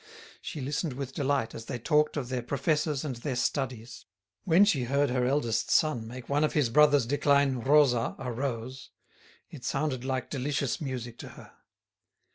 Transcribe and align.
She 0.41 0.61
listened 0.61 0.93
with 0.93 1.13
delight 1.13 1.53
as 1.53 1.65
they 1.65 1.77
talked 1.77 2.17
of 2.17 2.29
their 2.29 2.41
professors 2.41 3.05
and 3.05 3.17
their 3.17 3.35
studies. 3.35 4.07
When 4.45 4.65
she 4.65 4.85
heard 4.85 5.11
her 5.11 5.27
eldest 5.27 5.69
son 5.69 6.07
make 6.07 6.27
one 6.27 6.43
of 6.43 6.53
his 6.53 6.71
brothers 6.71 7.05
decline 7.05 7.59
Rosa, 7.59 8.15
a 8.17 8.31
rose, 8.31 8.89
it 9.51 9.63
sounded 9.63 10.03
like 10.03 10.31
delicious 10.31 10.81
music 10.81 11.19
to 11.19 11.27
her. 11.29 11.51